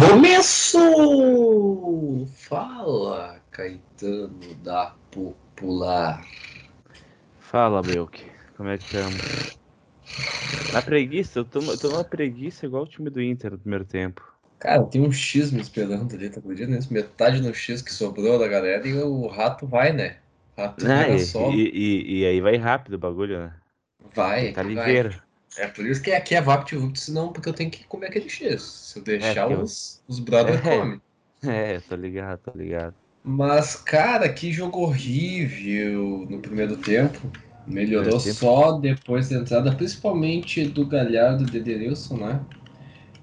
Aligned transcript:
Começou! 0.00 1.36
Fala, 2.48 3.38
Caetano 3.50 4.54
da 4.54 4.96
Popular. 5.10 6.26
Fala, 7.38 7.82
Belk. 7.82 8.24
Como 8.56 8.68
é 8.68 8.78
que 8.78 8.84
estamos? 8.84 9.26
Na 10.72 10.82
preguiça, 10.82 11.38
eu 11.38 11.44
tô, 11.44 11.70
eu 11.70 11.78
tô 11.78 11.90
numa 11.90 12.02
preguiça 12.04 12.66
igual 12.66 12.84
o 12.84 12.88
time 12.88 13.10
do 13.10 13.20
Inter 13.22 13.52
no 13.52 13.58
primeiro 13.58 13.84
tempo. 13.84 14.22
Cara, 14.60 14.84
tem 14.86 15.00
um 15.00 15.10
X 15.10 15.50
me 15.50 15.60
esperando 15.60 16.14
ali, 16.14 16.30
tá 16.30 16.38
acreditando 16.38 16.76
nisso? 16.76 16.92
Metade 16.92 17.40
no 17.40 17.52
X 17.54 17.82
que 17.82 17.92
sobrou 17.92 18.38
da 18.38 18.46
galera 18.46 18.86
e 18.86 18.94
o 18.94 19.26
rato 19.26 19.66
vai, 19.66 19.92
né? 19.92 20.18
O 20.56 20.60
rato 20.60 20.84
Ah, 20.84 21.08
e, 21.08 21.18
só. 21.18 21.40
e, 21.40 21.70
e- 21.72 22.20
e 22.20 22.26
aí 22.26 22.40
vai 22.40 22.56
rápido 22.56 22.94
o 22.94 22.98
bagulho, 22.98 23.38
né? 23.40 23.60
Vai, 24.14 24.52
Tá 24.52 24.62
vai. 24.74 25.10
É 25.56 25.66
por 25.68 25.84
isso 25.86 26.02
que 26.02 26.12
aqui 26.12 26.34
é 26.34 26.40
VaptVupt, 26.40 26.98
senão 27.00 27.32
porque 27.32 27.48
eu 27.48 27.52
tenho 27.54 27.70
que 27.70 27.84
comer 27.86 28.08
aquele 28.08 28.28
X. 28.28 28.62
Se 28.62 28.98
eu 28.98 29.02
deixar, 29.04 29.48
eu- 29.48 29.62
os, 29.62 30.02
os 30.08 30.18
brother 30.20 30.60
É. 30.66 30.66
comem. 30.66 31.00
É, 31.44 31.80
tô 31.82 31.96
ligado, 31.96 32.40
tô 32.42 32.52
ligado. 32.58 32.96
Mas, 33.22 33.76
cara, 33.76 34.32
que 34.32 34.52
jogo 34.52 34.80
horrível 34.80 36.26
no 36.28 36.40
primeiro 36.40 36.76
tempo. 36.76 37.30
Melhorou 37.66 38.18
Primeiro 38.18 38.20
tempo. 38.20 38.42
só 38.42 38.72
depois 38.78 39.28
da 39.28 39.36
entrada, 39.36 39.74
principalmente 39.76 40.64
do 40.64 40.86
Galhardo 40.86 41.44
e 41.44 41.46
do 41.46 41.56
Edenilson, 41.56 42.16
né? 42.16 42.44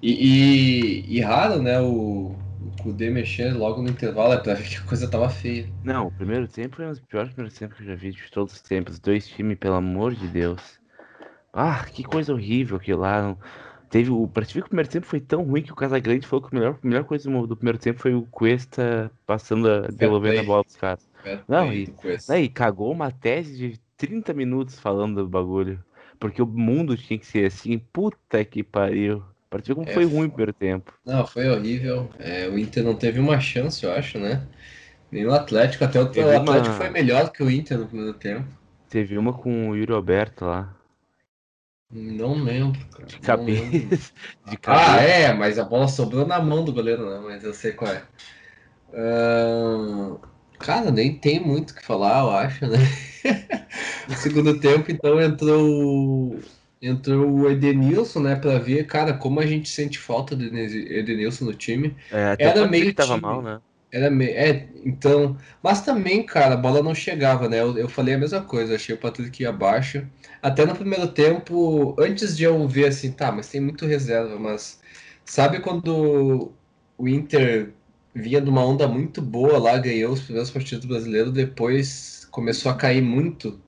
E, 0.02 1.04
e, 1.10 1.16
e 1.18 1.20
raro, 1.20 1.62
né, 1.62 1.80
o, 1.80 2.32
o 2.60 2.72
Kudê 2.82 3.10
mexer 3.10 3.52
logo 3.54 3.82
no 3.82 3.90
intervalo, 3.90 4.34
é 4.34 4.38
pra 4.38 4.54
ver 4.54 4.68
que 4.68 4.76
a 4.76 4.82
coisa 4.82 5.10
tava 5.10 5.30
feia. 5.30 5.68
Não, 5.82 6.06
o 6.06 6.12
primeiro 6.12 6.46
tempo 6.48 6.76
foi 6.76 6.86
um 6.86 6.90
dos 6.90 7.00
piores 7.00 7.32
primeiros 7.34 7.58
tempos 7.58 7.76
que 7.78 7.82
eu 7.82 7.86
já 7.88 7.94
vi 7.96 8.12
de 8.12 8.30
todos 8.30 8.54
os 8.54 8.62
tempos. 8.62 9.00
Dois 9.00 9.26
times, 9.26 9.58
pelo 9.58 9.74
amor 9.74 10.14
de 10.14 10.28
Deus. 10.28 10.77
Ah, 11.52 11.84
que 11.86 12.04
coisa 12.04 12.32
horrível 12.32 12.76
aquilo 12.76 13.00
lá. 13.00 13.36
Teve 13.90 14.10
o. 14.10 14.28
Pra 14.28 14.44
que 14.44 14.58
o 14.58 14.64
primeiro 14.64 14.90
tempo 14.90 15.06
foi 15.06 15.20
tão 15.20 15.42
ruim 15.42 15.62
que 15.62 15.72
o 15.72 15.76
Casagrande 15.76 16.26
falou 16.26 16.46
que 16.46 16.54
a 16.54 16.58
melhor, 16.58 16.78
a 16.82 16.86
melhor 16.86 17.04
coisa 17.04 17.30
do, 17.30 17.46
do 17.46 17.56
primeiro 17.56 17.78
tempo 17.78 18.00
foi 18.00 18.14
o 18.14 18.22
Cuesta 18.26 19.10
passando, 19.26 19.68
a, 19.70 19.80
devolvendo 19.88 20.40
a 20.40 20.42
bola 20.42 20.62
pros 20.64 20.76
caras. 20.76 21.08
Não, 21.48 21.72
e- 21.72 21.86
Cuesta. 21.86 22.34
Aí 22.34 22.48
cagou 22.48 22.92
uma 22.92 23.10
tese 23.10 23.56
de 23.56 23.80
30 23.96 24.34
minutos 24.34 24.78
falando 24.78 25.22
do 25.22 25.28
bagulho. 25.28 25.82
Porque 26.20 26.42
o 26.42 26.46
mundo 26.46 26.96
tinha 26.96 27.18
que 27.18 27.26
ser 27.26 27.46
assim. 27.46 27.78
Puta 27.78 28.44
que 28.44 28.62
pariu. 28.62 29.22
Pra 29.48 29.60
ver 29.60 29.74
como 29.74 29.88
É 29.88 29.94
foi 29.94 30.04
ruim 30.04 30.26
o 30.26 30.30
primeiro 30.30 30.52
tempo. 30.52 30.92
Não, 31.06 31.26
foi 31.26 31.48
horrível. 31.48 32.10
É, 32.18 32.46
o 32.48 32.58
Inter 32.58 32.84
não 32.84 32.94
teve 32.94 33.18
uma 33.18 33.40
chance, 33.40 33.84
eu 33.84 33.92
acho, 33.92 34.18
né? 34.18 34.42
Nem 35.10 35.26
o 35.26 35.32
Atlético, 35.34 35.84
até 35.84 36.00
o, 36.00 36.04
o 36.04 36.06
Atlético 36.08 36.66
uma- 36.66 36.74
foi 36.74 36.90
melhor 36.90 37.30
que 37.32 37.42
o 37.42 37.50
Inter 37.50 37.78
no 37.78 37.86
primeiro 37.86 38.14
tempo. 38.14 38.46
Teve 38.90 39.16
uma 39.16 39.32
com 39.32 39.70
o 39.70 39.76
Yuri 39.76 39.92
Alberto 39.92 40.44
lá. 40.44 40.74
Não 41.90 42.34
lembro, 42.42 42.78
cara. 42.90 43.06
De 43.06 43.18
cabeça. 43.20 44.12
De 44.44 44.56
Ah, 44.66 44.96
cabeça. 44.96 45.02
é, 45.02 45.32
mas 45.32 45.58
a 45.58 45.64
bola 45.64 45.88
sobrou 45.88 46.26
na 46.26 46.40
mão 46.40 46.64
do 46.64 46.72
goleiro, 46.72 47.08
né? 47.10 47.20
Mas 47.24 47.44
eu 47.44 47.54
sei 47.54 47.72
qual 47.72 47.90
é. 47.92 48.02
Ahn, 48.94 50.18
cara, 50.58 50.90
nem 50.90 51.18
tem 51.18 51.40
muito 51.40 51.70
o 51.72 51.74
que 51.74 51.84
falar, 51.84 52.20
eu 52.20 52.30
acho, 52.30 52.66
né? 52.66 52.78
No 54.08 54.14
segundo 54.16 54.58
tempo, 54.60 54.90
então, 54.90 55.20
entrou, 55.20 56.40
entrou 56.80 57.30
o 57.30 57.50
Edenilson, 57.50 58.20
né? 58.20 58.36
Pra 58.36 58.58
ver, 58.58 58.86
cara, 58.86 59.12
como 59.16 59.40
a 59.40 59.46
gente 59.46 59.68
sente 59.68 59.98
falta 59.98 60.34
do 60.36 60.44
Eden- 60.44 60.86
Edenilson 60.98 61.44
no 61.46 61.54
time. 61.54 61.94
É, 62.10 62.30
até 62.32 62.50
Era 62.50 62.66
meio 62.68 62.94
tava 62.94 63.16
time. 63.16 63.20
mal, 63.20 63.42
né? 63.42 63.60
Era 63.90 64.10
me... 64.10 64.26
É, 64.26 64.68
então. 64.84 65.36
Mas 65.62 65.82
também, 65.82 66.24
cara, 66.24 66.54
a 66.54 66.56
bola 66.56 66.82
não 66.82 66.94
chegava, 66.94 67.48
né? 67.48 67.60
Eu, 67.60 67.76
eu 67.78 67.88
falei 67.88 68.14
a 68.14 68.18
mesma 68.18 68.42
coisa, 68.42 68.74
achei 68.74 68.94
o 68.94 68.98
Patrick 68.98 69.44
abaixo. 69.46 70.06
Até 70.42 70.66
no 70.66 70.74
primeiro 70.76 71.08
tempo, 71.12 71.96
antes 71.98 72.36
de 72.36 72.44
eu 72.44 72.66
ver 72.68 72.86
assim, 72.88 73.12
tá, 73.12 73.32
mas 73.32 73.48
tem 73.48 73.60
muito 73.60 73.86
reserva, 73.86 74.38
mas 74.38 74.80
sabe 75.24 75.60
quando 75.60 76.52
o 76.98 77.08
Inter 77.08 77.72
vinha 78.14 78.40
de 78.40 78.50
uma 78.50 78.64
onda 78.64 78.86
muito 78.88 79.22
boa 79.22 79.58
lá, 79.58 79.78
ganhou 79.78 80.12
os 80.12 80.20
primeiros 80.20 80.50
partidos 80.50 80.84
brasileiros, 80.86 81.32
depois 81.32 82.26
começou 82.30 82.70
a 82.70 82.76
cair 82.76 83.00
muito. 83.02 83.58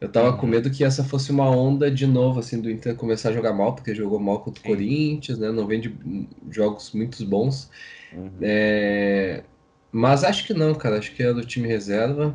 Eu 0.00 0.10
tava 0.10 0.36
com 0.36 0.46
Uhum. 0.46 0.50
medo 0.50 0.70
que 0.70 0.84
essa 0.84 1.02
fosse 1.04 1.30
uma 1.32 1.50
onda 1.50 1.90
de 1.90 2.06
novo, 2.06 2.38
assim, 2.38 2.60
do 2.60 2.70
Inter 2.70 2.94
começar 2.96 3.30
a 3.30 3.32
jogar 3.32 3.52
mal, 3.52 3.74
porque 3.74 3.94
jogou 3.94 4.20
mal 4.20 4.40
contra 4.42 4.62
o. 4.62 4.64
Corinthians, 4.64 5.38
né? 5.38 5.50
Não 5.50 5.66
vem 5.66 5.80
de 5.80 5.92
jogos 6.50 6.92
muito 6.92 7.24
bons. 7.26 7.68
Uhum. 8.12 8.30
É, 8.40 9.42
Mas 9.92 10.24
acho 10.24 10.46
que 10.46 10.54
não, 10.54 10.74
cara. 10.74 10.98
Acho 10.98 11.14
que 11.14 11.22
é 11.22 11.32
do 11.32 11.44
time 11.44 11.66
reserva. 11.68 12.34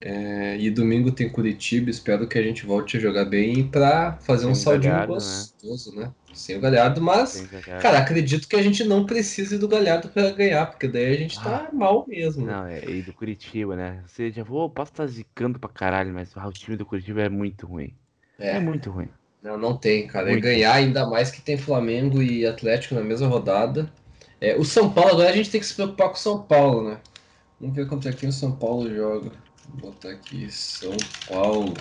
É, 0.00 0.56
E 0.58 0.70
domingo 0.70 1.10
tem 1.10 1.28
Curitiba. 1.28 1.90
Espero 1.90 2.28
que 2.28 2.38
a 2.38 2.42
gente 2.42 2.66
volte 2.66 2.96
a 2.96 3.00
jogar 3.00 3.24
bem 3.24 3.66
pra 3.68 4.18
fazer 4.20 4.46
um 4.46 4.54
Sem 4.54 4.60
o 4.62 4.64
saldinho 4.64 4.92
Galhardo, 4.92 5.12
né? 5.14 5.18
gostoso, 5.18 5.96
né? 5.96 6.12
Sem 6.34 6.56
o 6.58 6.60
Galhardo, 6.60 7.00
mas, 7.00 7.48
jogar. 7.50 7.80
cara, 7.80 7.98
acredito 7.98 8.46
que 8.46 8.56
a 8.56 8.62
gente 8.62 8.84
não 8.84 9.06
precise 9.06 9.56
do 9.56 9.66
Galhardo 9.66 10.08
pra 10.10 10.30
ganhar, 10.32 10.66
porque 10.66 10.86
daí 10.86 11.14
a 11.14 11.16
gente 11.16 11.42
tá 11.42 11.70
mal 11.72 12.04
mesmo. 12.06 12.44
né? 12.44 12.52
Não, 12.52 12.66
é, 12.66 12.84
e 12.90 13.02
do 13.02 13.12
Curitiba, 13.14 13.74
né? 13.74 14.02
Você 14.06 14.30
já 14.30 14.44
vou, 14.44 14.68
posso 14.68 14.92
estar 14.92 15.06
zicando 15.06 15.58
pra 15.58 15.70
caralho, 15.70 16.12
mas 16.12 16.30
ah, 16.36 16.46
o 16.46 16.52
time 16.52 16.76
do 16.76 16.84
Curitiba 16.84 17.22
é 17.22 17.28
muito 17.30 17.66
ruim. 17.66 17.94
É, 18.38 18.56
É, 18.56 18.60
muito 18.60 18.90
ruim. 18.90 19.08
não, 19.42 19.56
não 19.56 19.76
tem, 19.76 20.06
cara. 20.06 20.30
É 20.30 20.36
ganhar, 20.38 20.74
ainda 20.74 21.06
mais 21.08 21.30
que 21.30 21.40
tem 21.40 21.56
Flamengo 21.56 22.22
e 22.22 22.44
Atlético 22.46 22.94
na 22.94 23.00
mesma 23.00 23.26
rodada. 23.28 23.90
É, 24.40 24.56
o 24.56 24.64
São 24.64 24.92
Paulo, 24.92 25.12
agora 25.12 25.30
a 25.30 25.32
gente 25.36 25.50
tem 25.50 25.60
que 25.60 25.66
se 25.66 25.74
preocupar 25.74 26.08
com 26.08 26.14
o 26.14 26.18
São 26.18 26.42
Paulo, 26.46 26.88
né? 26.90 27.00
Vamos 27.60 27.76
ver 27.76 27.88
contra 27.88 28.12
quem 28.12 28.28
o 28.28 28.32
São 28.32 28.56
Paulo 28.58 28.92
joga. 28.94 29.32
Vou 29.66 29.92
botar 29.92 30.10
aqui, 30.12 30.50
São 30.50 31.08
Paulo. 31.26 31.74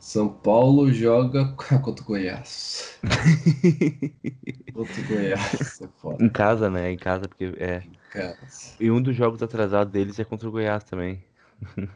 São 0.00 0.28
Paulo 0.28 0.92
joga 0.92 1.54
contra 1.82 2.02
o 2.02 2.06
Goiás. 2.06 2.98
Contra 4.72 5.00
o 5.00 5.04
Goiás, 5.04 5.80
é 5.80 5.88
foda, 5.88 6.24
Em 6.24 6.28
casa, 6.28 6.70
né? 6.70 6.90
Em 6.92 6.98
casa, 6.98 7.28
porque 7.28 7.44
é. 7.58 7.86
cara. 8.10 8.38
E 8.80 8.90
um 8.90 9.02
dos 9.02 9.16
jogos 9.16 9.42
atrasados 9.42 9.92
deles 9.92 10.18
é 10.18 10.24
contra 10.24 10.48
o 10.48 10.52
Goiás 10.52 10.84
também. 10.84 11.24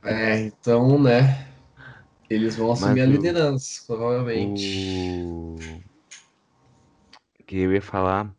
É, 0.03 0.39
então, 0.47 1.03
né? 1.03 1.49
Eles 2.31 2.57
vão 2.57 2.73
assumir 2.73 3.01
a 3.03 3.07
o- 3.07 3.07
liderança, 3.07 3.83
provavelmente. 3.87 4.99
O 7.41 7.45
que 7.47 7.57
eu 7.59 7.73
ia 7.73 7.83
falar. 7.83 8.35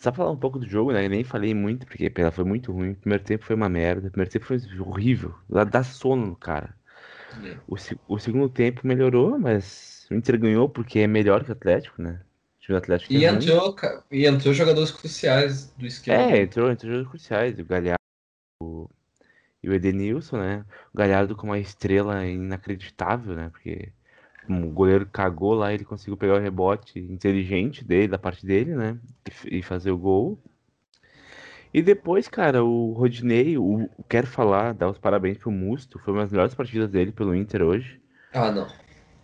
Só 0.00 0.12
falar 0.12 0.30
um 0.32 0.36
pouco 0.36 0.58
do 0.58 0.66
jogo, 0.68 0.92
né? 0.92 1.04
Eu 1.06 1.10
nem 1.10 1.22
falei 1.24 1.54
muito, 1.54 1.86
porque 1.86 2.12
ela 2.16 2.32
foi 2.32 2.44
muito 2.44 2.72
ruim. 2.72 2.92
O 2.92 2.96
primeiro 2.96 3.22
tempo 3.24 3.44
foi 3.44 3.54
uma 3.56 3.68
merda. 3.68 4.08
O 4.08 4.10
primeiro 4.10 4.32
tempo 4.32 4.46
foi 4.46 4.58
horrível. 4.80 5.34
Dá, 5.48 5.64
dá 5.64 5.82
sono 5.84 6.26
no 6.26 6.36
cara. 6.36 6.74
É. 7.44 7.56
O, 7.68 7.76
o 8.14 8.18
segundo 8.18 8.48
tempo 8.48 8.86
melhorou, 8.86 9.38
mas 9.38 10.06
o 10.10 10.14
Inter 10.14 10.38
ganhou 10.38 10.68
porque 10.68 11.00
é 11.00 11.06
melhor 11.06 11.44
que 11.44 11.50
o 11.50 11.52
Atlético, 11.52 12.02
né? 12.02 12.20
O 12.58 12.60
time 12.62 12.78
do 12.78 12.82
Atlético 12.82 13.12
E 13.12 13.24
é 13.24 13.28
entrou, 13.28 13.74
ca- 13.74 14.02
e 14.10 14.26
entrou 14.26 14.54
jogadores 14.54 14.90
cruciais 14.90 15.70
do 15.72 15.86
esquema. 15.86 16.22
É, 16.22 16.42
entrou, 16.42 16.70
entrou 16.70 16.90
jogadores 16.92 17.10
cruciais. 17.10 17.58
O 17.58 17.64
Galhardo 17.64 17.98
e 19.62 19.68
o 19.68 19.74
Edenilson, 19.74 20.38
né? 20.38 20.64
O 20.92 20.98
Galhardo 20.98 21.36
com 21.36 21.46
uma 21.46 21.58
estrela 21.58 22.26
inacreditável, 22.26 23.34
né? 23.34 23.50
Porque 23.50 23.92
o 24.50 24.70
goleiro 24.70 25.06
cagou 25.06 25.54
lá, 25.54 25.72
ele 25.72 25.84
conseguiu 25.84 26.16
pegar 26.16 26.34
o 26.36 26.40
rebote 26.40 26.98
inteligente 26.98 27.84
dele, 27.84 28.08
da 28.08 28.18
parte 28.18 28.44
dele, 28.44 28.74
né? 28.74 28.98
E, 29.46 29.62
fazer 29.62 29.90
o 29.90 29.98
gol. 29.98 30.38
E 31.72 31.80
depois, 31.80 32.26
cara, 32.28 32.64
o 32.64 32.92
Rodinei, 32.92 33.56
o, 33.56 33.88
quero 34.08 34.26
falar, 34.26 34.74
dar 34.74 34.90
os 34.90 34.98
parabéns 34.98 35.38
pro 35.38 35.50
Musto. 35.52 35.98
Foi 36.00 36.12
uma 36.12 36.22
das 36.22 36.32
melhores 36.32 36.54
partidas 36.54 36.90
dele 36.90 37.12
pelo 37.12 37.34
Inter 37.34 37.62
hoje. 37.62 38.00
Ah, 38.32 38.50
não. 38.50 38.66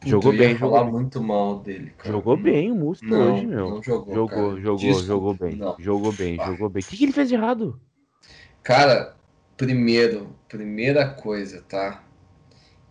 Jogou 0.04 0.32
eu 0.32 0.38
ia 0.38 0.46
bem, 0.48 0.56
falar 0.56 0.84
jogou- 0.84 0.92
muito 1.00 1.20
mal 1.22 1.58
dele, 1.58 1.90
cara. 1.98 2.10
Jogou 2.12 2.36
bem 2.36 2.70
o 2.70 2.76
Musto 2.76 3.04
Não, 3.04 3.34
hoje, 3.34 3.46
meu. 3.46 3.70
não 3.70 3.82
jogou, 3.82 4.14
Jogou, 4.14 4.28
cara. 4.50 4.60
jogou, 4.60 4.94
jogou 5.02 5.34
bem. 5.34 5.56
não. 5.56 5.76
Jogou 5.80 6.12
bem, 6.12 6.36
Ah. 6.40 6.46
jogou 6.46 6.68
bem. 6.68 6.82
O 6.82 6.86
que, 6.86 6.96
que 6.96 7.04
ele 7.04 7.12
fez 7.12 7.28
de 7.28 7.34
errado? 7.34 7.80
Cara, 8.62 9.16
primeiro, 9.56 10.28
primeira 10.48 11.08
coisa, 11.08 11.62
tá? 11.68 12.04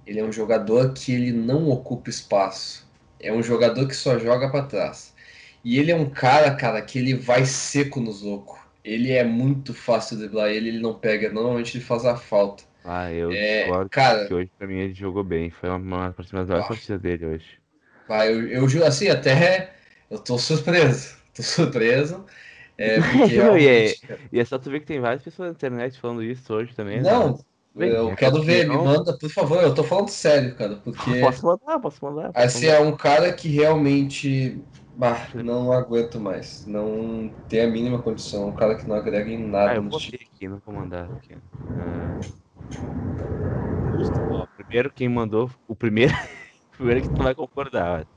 Ele 0.06 0.20
é 0.20 0.24
um 0.24 0.32
jogador 0.32 0.94
que 0.94 1.12
ele 1.14 1.32
não 1.32 1.70
ocupa 1.70 2.10
espaço. 2.10 2.88
É 3.20 3.32
um 3.34 3.42
jogador 3.44 3.88
que 3.88 3.96
só 3.96 4.18
joga 4.20 4.50
pra 4.52 4.64
trás. 4.68 5.14
E 5.64 5.80
ele 5.80 5.92
é 5.92 5.96
um 5.96 6.10
cara, 6.10 6.56
cara, 6.56 6.82
que 6.82 7.00
ele 7.00 7.14
vai 7.16 7.46
seco 7.46 8.00
nos 8.00 8.22
loucos. 8.22 8.60
Ele 8.84 9.12
é 9.12 9.24
muito 9.24 9.74
fácil 9.74 10.16
de 10.18 10.24
driblar 10.24 10.50
ele, 10.52 10.70
ele 10.70 10.80
não 10.80 11.00
pega. 11.00 11.32
Normalmente 11.32 11.78
ele 11.78 11.84
faz 11.84 12.06
a 12.06 12.16
falta. 12.18 12.64
Ah, 12.84 13.12
eu 13.12 13.36
É, 13.36 13.38
discordo 13.38 13.92
cara, 13.92 14.28
que 14.28 14.34
hoje 14.34 14.52
pra 14.58 14.68
mim 14.68 14.76
ele 14.80 14.94
jogou 14.94 15.24
bem. 15.24 15.50
Foi 15.52 15.70
uma, 15.70 16.12
das 16.12 16.32
melhores 16.32 16.66
Ah. 16.66 16.68
partidas 16.68 17.02
dele 17.02 17.26
hoje. 17.26 17.60
vai, 18.08 18.30
eu, 18.34 18.48
eu 18.50 18.68
ju- 18.70 18.84
assim, 18.84 19.08
até 19.10 19.76
eu 20.10 20.20
tô 20.20 20.38
surpreso. 20.38 21.16
Tô 21.34 21.44
surpreso. 21.44 22.26
É, 22.78 23.02
porque 23.04 23.34
Não, 23.36 23.58
e 23.58 23.68
é- 23.68 24.00
E 24.32 24.40
é 24.40 24.46
só 24.46 24.58
tu 24.60 24.70
ver 24.70 24.80
que 24.80 24.86
tem 24.86 25.00
várias 25.00 25.24
pessoas 25.24 25.50
na 25.50 25.54
internet 25.56 26.00
falando 26.00 26.24
isso 26.24 26.54
hoje 26.54 26.74
também. 26.76 27.04
né? 27.04 27.12
Não, 27.78 27.90
eu 27.92 28.16
quero 28.16 28.42
ver, 28.42 28.68
me 28.70 28.78
opinião. 28.78 28.82
manda, 28.82 29.18
por 29.18 29.30
favor. 29.30 29.62
Eu 29.62 29.74
tô 29.76 29.84
falando 29.84 30.10
sério, 30.10 30.56
cara, 30.56 30.78
porque 30.82 31.12
Posso 31.20 31.46
mandar, 31.46 31.80
posso 31.80 32.04
mandar. 32.06 32.34
posso 32.34 32.58
assim 32.58 32.58
mandar. 32.58 32.76
é 32.76 32.80
um 32.80 32.96
cara 32.98 33.34
que 33.36 33.48
realmente 33.50 34.68
bah, 34.94 35.30
não 35.36 35.72
aguento 35.72 36.20
mais. 36.20 36.64
Não 36.66 37.36
tem 37.48 37.62
a 37.62 37.68
mínima 37.68 38.02
condição. 38.04 38.44
É 38.44 38.48
um 38.52 38.56
cara 38.56 38.78
que 38.78 38.88
não 38.90 38.96
agrega 38.96 39.30
em 39.32 39.48
nada 39.50 39.74
Ah, 39.74 39.76
eu 39.76 39.84
no 39.84 39.92
time. 39.92 40.20
aqui, 40.22 40.48
não 40.48 40.60
vou 40.60 40.74
mandar 40.76 41.06
aqui. 41.12 41.36
Ah. 41.76 42.30
Primeiro 44.56 44.92
quem 44.94 45.10
mandou, 45.10 45.50
o 45.68 45.76
primeiro, 45.76 46.14
o 46.74 46.78
primeiro 46.78 47.02
que 47.02 47.10
tu 47.10 47.24
vai 47.24 47.36
concordar. 47.36 48.08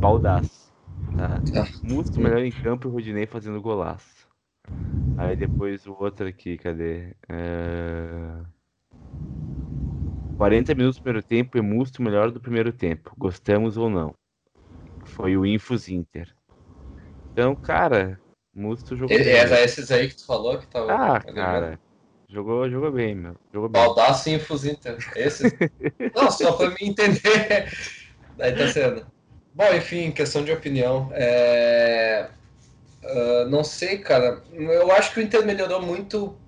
Baldaço. 0.00 0.72
Tá. 1.14 1.44
Tá. 1.52 1.66
Musto 1.82 2.20
melhor 2.20 2.40
em 2.40 2.52
campo 2.52 2.88
e 2.88 2.90
Rodinei 2.92 3.26
fazendo 3.26 3.60
golaço. 3.62 4.28
Aí 5.16 5.36
depois 5.36 5.86
o 5.86 5.94
outro 5.94 6.26
aqui, 6.28 6.58
cadê? 6.58 7.16
É... 7.28 8.44
40 10.40 10.74
minutos 10.74 10.96
do 10.96 11.02
primeiro 11.02 11.26
tempo 11.26 11.58
e 11.58 11.60
Musto 11.60 12.02
melhor 12.02 12.30
do 12.30 12.40
primeiro 12.40 12.72
tempo. 12.72 13.12
Gostamos 13.18 13.76
ou 13.76 13.90
não? 13.90 14.14
Foi 15.04 15.36
o 15.36 15.44
Infos 15.44 15.86
Inter. 15.86 16.34
Então, 17.30 17.54
cara, 17.54 18.18
Musto 18.54 18.96
jogou 18.96 19.14
bem. 19.14 19.28
Era 19.28 19.60
esses 19.62 19.90
aí 19.90 20.08
que 20.08 20.16
tu 20.16 20.24
falou 20.24 20.58
que 20.58 20.66
tava. 20.66 20.92
Ah, 20.92 21.20
tá 21.20 21.30
cara. 21.30 21.78
Jogou, 22.26 22.70
jogou 22.70 22.90
bem, 22.90 23.14
meu. 23.14 23.36
Jogou 23.52 23.68
bem. 23.68 23.82
Baldaço 23.82 24.30
e 24.30 24.32
Infos 24.32 24.64
Inter. 24.64 24.96
Esses? 25.14 25.52
não, 26.16 26.30
só 26.30 26.52
pra 26.52 26.70
me 26.70 26.76
entender. 26.80 27.70
Daí 28.38 28.56
tá 28.56 28.66
sendo. 28.68 29.06
Bom, 29.52 29.74
enfim, 29.74 30.10
questão 30.10 30.42
de 30.42 30.52
opinião. 30.52 31.10
É... 31.12 32.30
ah, 33.04 33.46
não 33.50 33.62
sei, 33.62 33.98
cara. 33.98 34.42
Eu 34.54 34.90
acho 34.90 35.12
que 35.12 35.20
o 35.20 35.22
Inter 35.22 35.44
melhorou 35.44 35.82
muito 35.82 36.39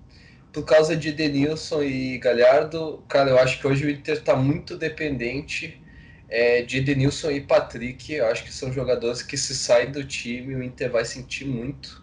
por 0.52 0.64
causa 0.64 0.96
de 0.96 1.12
Denilson 1.12 1.82
e 1.82 2.19
Galhardo. 2.19 3.04
Cara, 3.08 3.31
eu 3.31 3.38
acho 3.38 3.60
que 3.60 3.66
hoje 3.66 3.87
o 3.87 3.90
Inter 3.90 4.22
tá 4.22 4.37
muito 4.37 4.76
dependente 4.76 5.82
é, 6.28 6.62
de 6.62 6.81
Denilson 6.81 7.31
e 7.31 7.40
Patrick. 7.40 8.12
Eu 8.12 8.26
acho 8.26 8.44
que 8.44 8.52
são 8.52 8.72
jogadores 8.72 9.22
que 9.22 9.37
se 9.37 9.54
saem 9.56 9.90
do 9.93 10.04
time, 10.04 10.54
o 10.54 10.62
Inter 10.62 10.90
vai 10.90 11.04
sentir 11.04 11.44
muito 11.46 12.02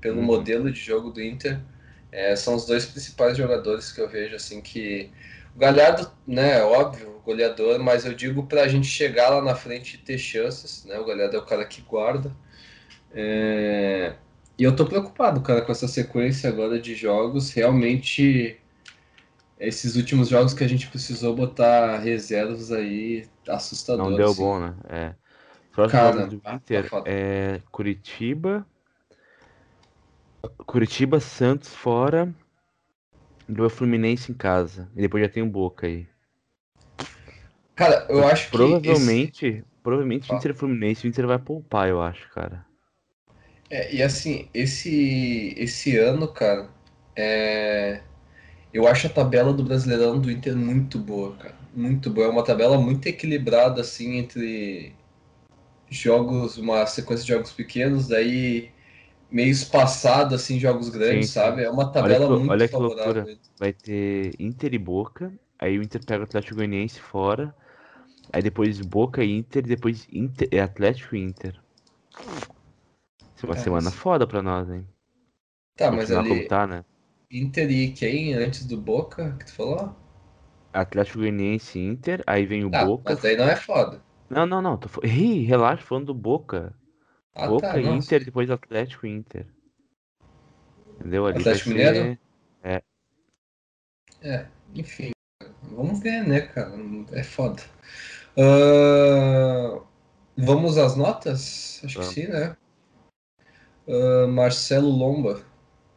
pelo 0.00 0.20
Uhum. 0.20 0.26
modelo 0.26 0.70
de 0.72 0.80
jogo 0.80 1.10
do 1.10 1.22
Inter. 1.22 1.60
É, 2.12 2.34
são 2.36 2.54
os 2.56 2.66
dois 2.66 2.86
principais 2.86 3.36
jogadores 3.36 3.92
que 3.92 4.00
eu 4.00 4.08
vejo 4.08 4.36
assim 4.36 4.60
que 4.60 5.10
o 5.54 5.58
Galhardo, 5.58 6.10
né, 6.26 6.62
óbvio, 6.62 7.20
goleador, 7.24 7.78
mas 7.80 8.04
eu 8.04 8.14
digo 8.14 8.46
pra 8.46 8.68
gente 8.68 8.86
chegar 8.86 9.30
lá 9.30 9.42
na 9.42 9.54
frente 9.54 9.94
e 9.94 9.98
ter 9.98 10.18
chances, 10.18 10.84
né? 10.84 10.98
O 10.98 11.04
Galhardo 11.04 11.36
é 11.36 11.38
o 11.40 11.44
cara 11.46 11.64
que 11.64 11.82
guarda. 11.82 12.34
É, 13.12 14.14
E 14.60 14.62
eu 14.62 14.76
tô 14.76 14.84
preocupado, 14.84 15.40
cara, 15.40 15.62
com 15.62 15.72
essa 15.72 15.88
sequência 15.88 16.50
agora 16.50 16.78
de 16.78 16.94
jogos. 16.94 17.50
Realmente, 17.50 18.60
esses 19.58 19.96
últimos 19.96 20.28
jogos 20.28 20.52
que 20.52 20.62
a 20.62 20.68
gente 20.68 20.86
precisou 20.88 21.34
botar 21.34 21.96
reservas 21.96 22.70
aí, 22.70 23.26
assustador. 23.48 24.10
Não 24.10 24.16
deu 24.18 24.26
assim. 24.26 24.42
bom, 24.42 24.60
né? 24.60 24.76
É. 24.90 25.14
Próximo 25.72 25.98
Cara, 25.98 26.26
do 26.26 26.38
tá- 26.40 26.50
tá 26.50 26.56
Inter 26.56 26.88
foda. 26.90 27.10
é 27.10 27.62
Curitiba. 27.70 28.66
Curitiba, 30.66 31.20
Santos 31.20 31.74
fora. 31.74 32.30
Depois 33.48 33.72
Fluminense 33.72 34.30
em 34.30 34.34
casa. 34.34 34.90
E 34.94 35.00
depois 35.00 35.24
já 35.24 35.30
tem 35.30 35.42
o 35.42 35.48
Boca 35.48 35.86
aí. 35.86 36.06
Cara, 37.74 38.06
eu 38.10 38.26
acho 38.26 38.50
que. 38.50 38.58
Provavelmente, 38.58 39.64
provavelmente 39.82 40.28
Fala. 40.28 40.38
Inter 40.38 40.54
Fluminense, 40.54 41.06
o 41.06 41.08
Inter 41.08 41.26
vai 41.26 41.38
poupar, 41.38 41.88
eu 41.88 42.02
acho, 42.02 42.28
cara. 42.28 42.68
É, 43.70 43.94
e 43.94 44.02
assim, 44.02 44.48
esse, 44.52 45.54
esse 45.56 45.96
ano, 45.96 46.26
cara, 46.28 46.68
é, 47.16 48.00
eu 48.72 48.86
acho 48.88 49.06
a 49.06 49.10
tabela 49.10 49.52
do 49.52 49.64
Brasileirão 49.64 50.20
do 50.20 50.30
Inter 50.30 50.56
muito 50.56 50.98
boa, 50.98 51.36
cara. 51.36 51.56
Muito 51.74 52.10
boa. 52.10 52.26
É 52.26 52.30
uma 52.30 52.44
tabela 52.44 52.78
muito 52.78 53.06
equilibrada, 53.06 53.80
assim, 53.80 54.16
entre 54.18 54.94
jogos, 55.90 56.58
uma 56.58 56.86
sequência 56.86 57.24
de 57.26 57.32
jogos 57.32 57.52
pequenos, 57.52 58.08
daí 58.08 58.70
meio 59.30 59.50
espaçado, 59.50 60.34
assim, 60.34 60.58
jogos 60.58 60.88
grandes, 60.90 61.28
Sim, 61.28 61.32
sabe? 61.34 61.62
É 61.64 61.70
uma 61.70 61.90
tabela 61.92 62.26
que- 62.26 62.32
muito 62.40 62.52
olha 62.52 62.68
que 62.68 62.72
favorável. 62.72 63.22
loucura. 63.22 63.38
Vai 63.58 63.72
ter 63.72 64.32
Inter 64.40 64.74
e 64.74 64.78
Boca. 64.78 65.32
Aí 65.58 65.78
o 65.78 65.82
Inter 65.82 66.02
pega 66.04 66.20
o 66.22 66.24
Atlético 66.24 66.56
Goianiense 66.56 67.00
fora. 67.00 67.54
Aí 68.32 68.42
depois 68.42 68.80
Boca 68.80 69.24
e 69.24 69.30
Inter. 69.36 69.62
Depois 69.62 70.06
Inter, 70.12 70.48
é 70.52 70.60
Atlético 70.60 71.16
e 71.16 71.20
Inter. 71.20 71.54
É 73.42 73.46
uma 73.46 73.54
É, 73.54 73.58
semana 73.58 73.84
mas- 73.84 73.94
foda 73.94 74.26
pra 74.26 74.42
nós, 74.42 74.68
hein? 74.70 74.86
Tá, 75.76 75.90
mas 75.90 76.08
como 76.10 76.20
ali, 76.20 76.46
tá, 76.48 76.66
né? 76.66 76.84
Inter 77.30 77.70
e 77.70 77.92
quem 77.92 78.34
antes 78.34 78.66
do 78.66 78.76
Boca, 78.76 79.36
que 79.38 79.46
tu 79.46 79.52
falou? 79.54 79.96
Atlético 80.72 81.18
Goianiense 81.18 81.78
e 81.78 81.86
Inter. 81.86 82.22
Aí 82.26 82.44
vem 82.44 82.64
o 82.64 82.70
Tá, 82.70 82.84
Boca. 82.84 83.12
mas 83.12 83.22
daí 83.22 83.36
não 83.36 83.48
é 83.48 83.56
foda. 83.56 84.02
Não, 84.28 84.46
não, 84.46 84.60
não. 84.60 84.76
Tô... 84.76 84.88
Ih, 85.04 85.42
relaxa, 85.44 85.82
falando 85.82 86.06
do 86.06 86.14
Boca. 86.14 86.74
Ah, 87.34 87.46
Boca 87.46 87.68
tá, 87.72 87.80
e 87.80 87.84
nossa. 87.84 87.96
Inter, 88.06 88.24
depois 88.24 88.50
Atlético 88.50 89.06
Inter. 89.06 89.46
Entendeu? 90.98 91.26
Ali 91.26 91.38
Atlético 91.38 91.68
ser- 91.70 91.74
Mineiro? 91.74 92.18
É. 92.62 92.82
É, 94.22 94.46
enfim, 94.74 95.10
vamos 95.62 96.00
ver, 96.00 96.26
né, 96.26 96.42
cara? 96.42 96.72
É 97.12 97.22
foda. 97.22 97.62
Ah, 98.36 99.80
vamos 100.36 100.76
às 100.76 100.94
notas? 100.96 101.80
Acho 101.84 101.98
Vamos. 101.98 102.14
que 102.14 102.20
sim, 102.20 102.26
né? 102.28 102.56
Ah, 103.90 104.26
Marcelo 104.26 104.88
Lomba. 104.88 105.42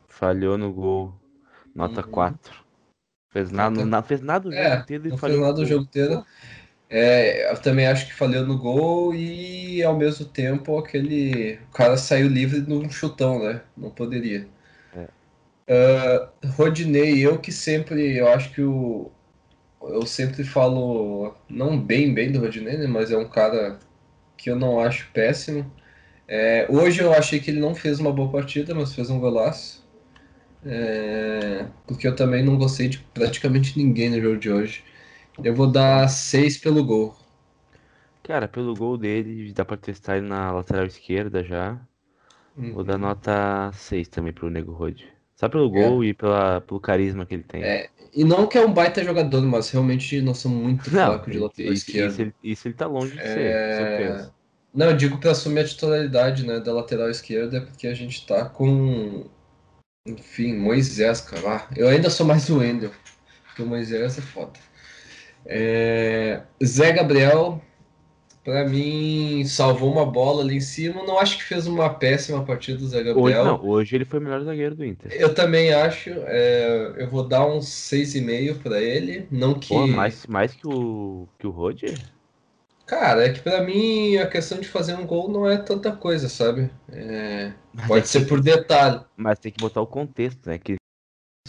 Falhou 0.08 0.58
no 0.58 0.72
gol. 0.72 1.14
Nota 1.76 2.02
Uhum. 2.02 2.12
4. 2.12 2.64
Fez 3.30 3.52
nada, 3.52 3.86
não 3.86 4.04
fez 4.04 4.22
nada 4.22 4.50
o 4.50 4.52
jogo 4.54 4.60
É, 4.60 4.78
inteiro 4.78 5.08
e 5.08 5.12
não 5.12 5.18
falhou 5.18 5.42
fez 5.42 5.42
nada 5.42 5.62
o 5.62 5.66
gol. 5.66 5.66
jogo 5.66 5.84
inteiro. 5.84 6.26
É, 6.90 7.52
eu 7.52 7.62
também 7.62 7.88
acho 7.88 8.08
que 8.08 8.14
falhou 8.14 8.46
no 8.46 8.58
gol 8.60 9.16
e 9.16 9.84
ao 9.84 9.98
mesmo 9.98 10.26
tempo 10.26 10.78
aquele 10.78 11.56
o 11.70 11.74
cara 11.74 11.98
saiu 11.98 12.28
livre 12.30 12.62
num 12.62 12.90
chutão, 12.90 13.40
né? 13.44 13.64
Não 13.78 13.90
poderia. 13.92 14.48
É. 14.96 15.08
Ah, 15.68 16.30
Rodinei, 16.58 17.20
eu 17.26 17.40
que 17.40 17.52
sempre, 17.52 18.18
eu 18.18 18.28
acho 18.30 18.52
que 18.54 18.62
o 18.62 19.12
eu 19.84 20.06
sempre 20.06 20.44
falo 20.46 21.36
não 21.50 21.80
bem 21.80 22.14
bem 22.14 22.32
do 22.32 22.40
Rodinei, 22.40 22.78
né? 22.78 22.88
Mas 22.88 23.12
é 23.12 23.18
um 23.18 23.30
cara 23.30 23.80
que 24.38 24.50
eu 24.52 24.56
não 24.58 24.80
acho 24.80 25.12
péssimo. 25.14 25.72
É, 26.28 26.68
hoje 26.70 27.02
eu 27.02 27.14
achei 27.14 27.40
que 27.40 27.52
ele 27.52 27.60
não 27.60 27.76
fez 27.76 28.00
uma 28.00 28.12
boa 28.12 28.32
partida, 28.32 28.74
mas 28.74 28.94
fez 28.94 29.10
um 29.10 29.20
golaço. 29.20 29.84
É, 30.66 31.68
porque 31.88 32.08
eu 32.08 32.16
também 32.16 32.44
não 32.44 32.58
gostei 32.58 32.90
de 32.90 33.00
praticamente 33.14 33.78
ninguém 33.78 34.10
no 34.10 34.22
jogo 34.22 34.38
de 34.40 34.52
hoje. 34.52 34.84
Eu 35.44 35.56
vou 35.56 35.72
dar 35.72 36.08
6 36.10 36.58
pelo 36.58 36.84
gol. 36.86 37.16
Cara, 38.24 38.48
pelo 38.48 38.76
gol 38.76 38.98
dele, 38.98 39.54
dá 39.54 39.64
pra 39.66 39.78
testar 39.78 40.18
ele 40.18 40.28
na 40.28 40.52
lateral 40.52 40.86
esquerda 40.86 41.44
já. 41.44 41.80
Vou 42.70 42.84
dar 42.84 42.98
Uhum. 42.98 43.00
nota 43.00 43.72
6 43.74 44.10
também 44.10 44.34
pro 44.34 44.50
Nego 44.50 44.74
Rod. 44.74 45.02
Só 45.36 45.50
pelo 45.50 45.70
gol 45.72 46.04
e 46.06 46.14
pela, 46.14 46.62
pelo 46.62 46.80
carisma 46.82 47.26
que 47.26 47.36
ele 47.36 47.44
tem. 47.44 47.76
É, 47.76 47.90
E 48.14 48.24
não 48.24 48.48
que 48.48 48.58
é 48.58 48.66
um 48.66 48.74
baita 48.74 49.04
jogador, 49.04 49.42
mas 49.44 49.70
realmente 49.72 50.22
nós 50.22 50.38
somos 50.40 50.62
muito 50.62 50.84
Não, 50.86 51.24
fracos 51.24 51.32
de 51.32 51.40
lateral 51.40 51.74
isso, 51.74 51.92
esquerdo. 51.92 52.20
isso, 52.20 52.22
ele, 52.22 52.36
isso 52.44 52.68
ele 52.68 52.76
tá 52.76 52.88
longe 52.88 53.20
de 53.20 53.28
ser, 53.28 53.58
É, 53.58 53.62
com 53.62 53.72
certeza. 53.72 54.34
Não, 54.74 54.88
eu 54.88 54.98
digo 54.98 55.20
para 55.20 55.32
assumir 55.32 55.60
a 55.62 55.66
titularidade, 55.66 56.46
né, 56.46 56.60
da 56.60 56.74
lateral 56.74 57.10
esquerda, 57.10 57.58
é 57.58 57.62
porque 57.62 57.88
a 57.88 57.94
gente 57.94 58.26
tá 58.26 58.46
com, 58.46 59.26
enfim, 60.08 60.56
Moisés, 60.56 61.22
cara. 61.22 61.68
Eu 61.76 61.88
ainda 61.88 62.10
sou 62.10 62.26
mais 62.26 62.50
o 62.50 62.58
Wendel, 62.58 62.92
porque 63.46 63.62
o 63.62 63.68
Moisés 63.68 64.18
é 64.18 64.22
foda. 64.22 64.54
É, 65.46 66.42
Zé 66.64 66.92
Gabriel, 66.92 67.62
pra 68.44 68.68
mim, 68.68 69.46
salvou 69.46 69.92
uma 69.92 70.06
bola 70.06 70.42
ali 70.42 70.56
em 70.56 70.62
cima. 70.62 71.04
Não 71.04 71.20
acho 71.20 71.38
que 71.38 71.44
fez 71.44 71.68
uma 71.68 71.90
péssima 71.90 72.44
partida 72.44 72.80
do 72.80 72.88
Zé 72.88 73.00
Hoje 73.00 73.06
Gabriel. 73.14 73.46
não, 73.46 73.66
hoje 73.66 73.96
ele 73.96 74.06
foi 74.06 74.20
o 74.20 74.24
melhor 74.24 74.44
zagueiro 74.44 74.76
do 74.76 74.86
Inter. 74.86 75.12
Eu 75.14 75.34
também 75.34 75.72
acho, 75.74 76.10
é, 76.10 76.94
eu 76.98 77.10
vou 77.10 77.28
dar 77.28 77.46
uns 77.46 77.66
6,5 77.66 78.60
pra 78.62 78.82
ele. 78.82 79.28
Não 79.30 79.54
que. 79.54 79.70
Pô, 79.70 79.86
mais, 79.86 80.26
mais 80.26 80.54
que 80.54 80.68
o, 80.68 81.28
que 81.38 81.46
o 81.46 81.52
Rod? 81.52 81.84
Cara, 82.94 83.26
é 83.26 83.34
que 83.34 83.42
pra 83.42 83.64
mim 83.64 84.18
a 84.18 84.28
questão 84.28 84.60
de 84.60 84.68
fazer 84.68 84.94
um 84.94 85.06
gol 85.06 85.28
não 85.28 85.50
é 85.50 85.58
tanta 85.58 85.92
coisa, 85.92 86.30
sabe? 86.30 86.70
É, 86.92 87.52
Pode 87.88 88.08
ser 88.08 88.28
por 88.28 88.40
detalhe. 88.40 89.02
Mas 89.18 89.40
tem 89.40 89.52
que 89.52 89.60
botar 89.60 89.82
o 89.82 89.88
contexto, 89.88 90.48
né? 90.48 90.60
Que 90.60 90.76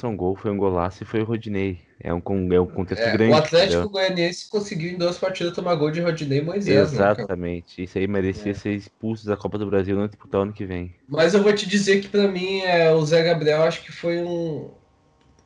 um 0.03 0.17
gol 0.17 0.35
foi 0.35 0.51
um 0.51 0.57
golaço 0.57 1.03
e 1.03 1.07
foi 1.07 1.21
o 1.21 1.25
Rodinei. 1.25 1.81
É 2.01 2.13
um, 2.13 2.21
é 2.53 2.61
um 2.61 2.67
contexto 2.67 3.03
É, 3.03 3.13
grande. 3.13 3.33
o 3.33 3.37
Atlético 3.37 3.73
entendeu? 3.73 3.91
Goianiense 3.91 4.49
conseguiu 4.49 4.91
em 4.91 4.99
duas 4.99 5.19
partidas 5.19 5.55
tomar 5.55 5.75
gol 5.77 5.91
de 5.91 6.01
Rodinei 6.01 6.39
e 6.39 6.43
Moisés, 6.43 6.77
né? 6.77 6.81
Exatamente. 6.83 7.83
Isso 7.83 7.99
aí 7.99 8.07
merecia 8.07 8.53
É. 8.53 8.55
ser 8.55 8.73
expulso 8.75 9.27
da 9.27 9.37
Copa 9.37 9.59
do 9.59 9.67
Brasil 9.67 9.97
não 9.97 10.07
disputar 10.07 10.41
ano 10.43 10.53
que 10.53 10.65
vem. 10.65 10.95
Mas 11.07 11.35
eu 11.35 11.43
vou 11.43 11.53
te 11.55 11.69
dizer 11.69 12.01
que 12.01 12.09
pra 12.09 12.27
mim 12.27 12.61
é, 12.61 12.93
o 12.93 13.05
Zé 13.05 13.23
Gabriel 13.23 13.63
acho 13.63 13.83
que 13.83 13.93
foi 13.93 14.19
um. 14.19 14.71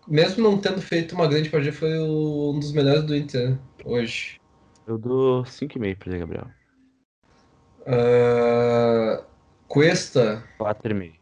Mesmo 0.06 0.42
não 0.42 0.58
tendo 0.58 0.80
feito 0.80 1.14
uma 1.14 1.26
grande 1.26 1.50
partida, 1.50 1.72
foi 1.72 1.98
um 1.98 2.58
dos 2.58 2.72
melhores 2.72 3.02
do 3.04 3.14
Inter 3.14 3.58
hoje. 3.84 4.38
Eu 4.88 4.96
dou 4.96 5.44
5,5 5.44 5.98
pro 5.98 6.10
Zé 6.10 6.18
Gabriel. 6.18 6.48
Ah, 7.86 9.22
Cuesta, 9.68 10.42
4,5. 10.58 11.14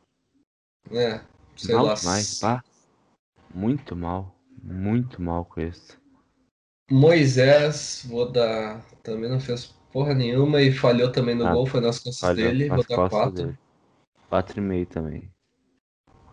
né? 0.91 1.21
Sei 1.57 1.75
Mal 1.75 1.87
lá. 1.87 1.95
demais, 1.95 2.39
pá. 2.41 2.63
Muito 3.53 3.97
mal. 3.97 4.35
Muito 4.63 5.21
mal 5.21 5.45
com 5.45 5.61
isso. 5.61 5.99
Moisés, 6.91 8.07
vou 8.09 8.31
dar. 8.31 8.81
Também 9.03 9.29
não 9.29 9.41
fez 9.41 9.75
porra 9.93 10.15
nenhuma 10.15 10.63
e 10.63 10.71
falhou 10.73 11.11
também 11.11 11.35
no 11.35 11.47
Ah, 11.47 11.53
gol, 11.53 11.67
foi 11.67 11.81
nas 11.81 11.99
costas 11.99 12.21
Falhou 12.21 12.51
dele. 12.51 12.69
Vou 12.69 12.77
nas 12.79 12.87
dar 12.87 12.97
costas 12.97 13.21
4. 13.21 13.33
dele. 13.33 13.59
4,5 14.29 14.87
também. 14.87 15.31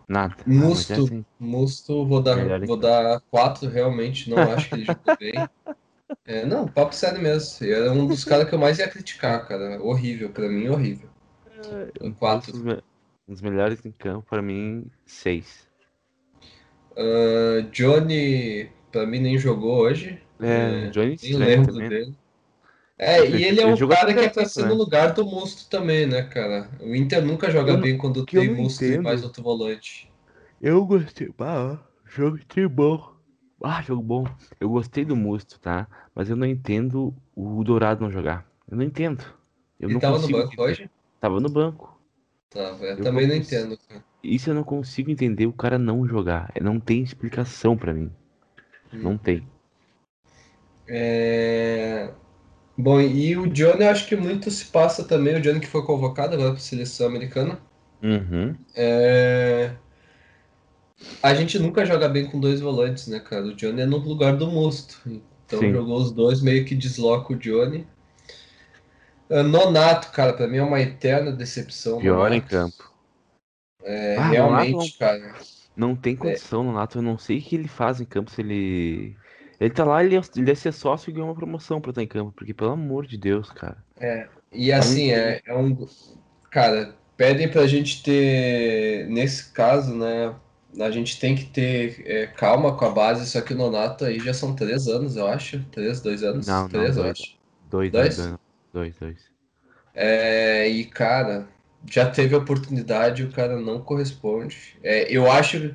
Nada. 0.08 0.36
Ah, 0.38 0.48
Musto, 0.48 0.90
mas 0.90 0.90
é 0.90 1.02
assim. 1.02 1.24
Musto, 1.40 2.06
vou 2.06 2.22
dar, 2.22 2.36
Melhor 2.36 2.64
vou 2.66 2.76
dar 2.76 3.20
4, 3.30 3.68
realmente. 3.68 4.30
Não 4.30 4.38
acho 4.52 4.68
que 4.68 4.74
ele 4.76 4.84
jogou 4.84 5.16
bem. 5.18 5.32
É, 6.26 6.44
não, 6.44 6.66
papo 6.66 6.94
sério 6.94 7.20
mesmo. 7.20 7.66
Era 7.66 7.92
um 7.92 8.06
dos 8.06 8.24
caras 8.24 8.48
que 8.48 8.54
eu 8.54 8.58
mais 8.58 8.78
ia 8.78 8.88
criticar, 8.88 9.46
cara. 9.46 9.82
Horrível, 9.82 10.30
pra 10.30 10.48
mim, 10.48 10.68
horrível. 10.68 11.08
Um 12.00 12.12
Quatro. 12.12 12.52
dos, 12.52 12.62
me- 12.62 12.82
um 13.28 13.32
dos 13.32 13.40
melhores 13.42 13.84
em 13.84 13.92
campo, 13.92 14.26
pra 14.28 14.42
mim, 14.42 14.86
seis. 15.06 15.68
Ah, 16.96 17.60
Johnny, 17.72 18.68
pra 18.92 19.06
mim, 19.06 19.20
nem 19.20 19.38
jogou 19.38 19.78
hoje. 19.80 20.18
É, 20.40 20.86
É, 20.86 20.90
Johnny 20.90 21.16
nem 21.22 21.36
lembro 21.36 21.72
também. 21.72 21.88
dele. 21.88 22.14
É, 22.96 23.26
e 23.28 23.42
ele 23.44 23.60
é 23.60 23.66
um 23.66 23.76
cara 23.88 24.14
que 24.14 24.20
é 24.20 24.28
pra 24.28 24.42
tempo, 24.42 24.48
ser 24.48 24.62
né? 24.62 24.68
no 24.68 24.74
lugar 24.74 25.12
do 25.12 25.24
Musto 25.24 25.68
também, 25.68 26.06
né, 26.06 26.22
cara? 26.22 26.68
O 26.80 26.94
Inter 26.94 27.24
nunca 27.24 27.50
joga 27.50 27.72
Eu 27.72 27.78
bem 27.80 27.98
quando 27.98 28.20
eu 28.20 28.26
tem 28.26 28.54
Musto 28.54 28.84
e 28.84 28.98
mais 28.98 29.24
outro 29.24 29.42
volante. 29.42 30.08
Eu 30.60 30.84
gostei. 30.86 31.28
Ah, 31.40 31.78
jogo 32.06 32.38
de 32.38 32.68
bom. 32.68 33.13
Ah, 33.66 33.80
jogo 33.80 34.02
bom. 34.02 34.24
Eu 34.60 34.68
gostei 34.68 35.06
do 35.06 35.16
Musto, 35.16 35.58
tá? 35.58 35.88
Mas 36.14 36.28
eu 36.28 36.36
não 36.36 36.46
entendo 36.46 37.14
o 37.34 37.64
Dourado 37.64 38.02
não 38.02 38.10
jogar. 38.10 38.46
Eu 38.70 38.76
não 38.76 38.84
entendo. 38.84 39.24
Eu 39.80 39.88
Ele 39.88 39.94
não 39.94 40.00
tava 40.00 40.18
no 40.18 40.28
banco 40.28 40.52
entender. 40.52 40.62
hoje? 40.62 40.90
Tava 41.18 41.40
no 41.40 41.48
banco. 41.48 41.98
Tá, 42.50 42.60
eu 42.60 42.84
Eu 42.88 43.02
também 43.02 43.26
não 43.26 43.34
entendo, 43.34 43.78
cara. 43.88 44.04
Isso 44.22 44.50
eu 44.50 44.54
não 44.54 44.64
consigo 44.64 45.10
entender 45.10 45.46
o 45.46 45.52
cara 45.52 45.78
não 45.78 46.06
jogar. 46.06 46.52
Não 46.60 46.78
tem 46.78 47.02
explicação 47.02 47.74
pra 47.74 47.94
mim. 47.94 48.12
Não 48.92 49.16
tem. 49.16 49.48
É... 50.86 52.12
Bom, 52.76 53.00
e 53.00 53.34
o 53.34 53.46
Johnny, 53.46 53.84
eu 53.84 53.90
acho 53.90 54.06
que 54.06 54.14
muito 54.14 54.50
se 54.50 54.66
passa 54.66 55.04
também, 55.04 55.36
o 55.36 55.40
Johnny 55.40 55.60
que 55.60 55.66
foi 55.66 55.84
convocado 55.86 56.34
agora 56.34 56.50
para 56.50 56.58
a 56.58 56.62
seleção 56.62 57.06
americana. 57.06 57.58
Uhum. 58.02 58.54
É... 58.76 59.74
A 61.22 61.34
gente 61.34 61.58
nunca 61.58 61.84
joga 61.86 62.08
bem 62.08 62.26
com 62.26 62.38
dois 62.38 62.60
volantes, 62.60 63.06
né, 63.06 63.18
cara? 63.20 63.46
O 63.46 63.54
Johnny 63.54 63.82
é 63.82 63.86
no 63.86 63.98
lugar 63.98 64.36
do 64.36 64.46
Musto. 64.46 65.00
Então 65.46 65.58
Sim. 65.58 65.72
jogou 65.72 65.98
os 65.98 66.10
dois, 66.10 66.40
meio 66.40 66.64
que 66.64 66.74
desloca 66.74 67.32
o 67.32 67.36
Johnny. 67.36 67.86
Ah, 69.30 69.42
Nonato, 69.42 70.10
cara, 70.12 70.32
pra 70.32 70.46
mim 70.46 70.58
é 70.58 70.62
uma 70.62 70.80
eterna 70.80 71.32
decepção. 71.32 71.98
Pior 71.98 72.28
em 72.28 72.40
Nonato. 72.40 72.48
campo. 72.48 72.92
É, 73.82 74.16
Ah, 74.16 74.28
realmente, 74.28 74.72
Nonato 74.72 74.98
cara. 74.98 75.34
Não 75.76 75.96
tem 75.96 76.14
condição 76.14 76.62
no 76.62 76.72
Nato. 76.72 76.98
Eu 76.98 77.02
não 77.02 77.18
sei 77.18 77.38
o 77.38 77.42
que 77.42 77.56
ele 77.56 77.68
faz 77.68 78.00
em 78.00 78.04
campo 78.04 78.30
se 78.30 78.40
ele. 78.40 79.16
Ele 79.60 79.70
tá 79.70 79.84
lá, 79.84 80.04
ele, 80.04 80.16
ele 80.16 80.44
deve 80.44 80.56
ser 80.56 80.72
sócio 80.72 81.10
e 81.10 81.12
ganhou 81.12 81.28
uma 81.28 81.34
promoção 81.34 81.80
pra 81.80 81.90
estar 81.90 82.02
em 82.02 82.06
campo. 82.06 82.32
Porque, 82.32 82.54
pelo 82.54 82.72
amor 82.72 83.06
de 83.06 83.16
Deus, 83.16 83.50
cara. 83.50 83.82
E 84.52 84.72
assim, 84.72 85.10
é, 85.10 85.40
é 85.44 85.56
um. 85.56 85.86
Cara, 86.50 86.94
pedem 87.16 87.48
pra 87.48 87.66
gente 87.66 88.02
ter. 88.02 89.08
Nesse 89.08 89.52
caso, 89.52 89.94
né? 89.94 90.34
A 90.80 90.90
gente 90.90 91.20
tem 91.20 91.34
que 91.34 91.44
ter 91.46 92.02
é, 92.06 92.26
calma 92.26 92.76
com 92.76 92.84
a 92.84 92.90
base, 92.90 93.26
só 93.26 93.40
que 93.40 93.52
o 93.54 93.56
Nonato 93.56 94.04
aí 94.04 94.18
já 94.18 94.34
são 94.34 94.54
três 94.54 94.88
anos, 94.88 95.16
eu 95.16 95.26
acho. 95.26 95.62
Três, 95.70 96.00
dois 96.00 96.22
anos? 96.22 96.46
Não, 96.46 96.62
não, 96.62 96.68
três, 96.68 96.96
eu 96.96 97.02
dois. 97.04 97.18
acho. 97.18 97.36
Dois, 97.70 97.92
Dois? 97.92 98.16
dois, 98.16 98.34
dois, 98.72 98.96
dois. 98.96 99.18
É, 99.94 100.68
e, 100.68 100.84
cara, 100.84 101.46
já 101.88 102.10
teve 102.10 102.34
oportunidade 102.34 103.22
o 103.22 103.30
cara 103.30 103.58
não 103.60 103.80
corresponde. 103.80 104.76
É, 104.82 105.10
eu 105.14 105.30
acho 105.30 105.74